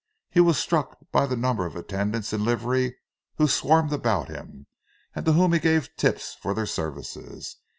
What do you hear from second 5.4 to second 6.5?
he gave tips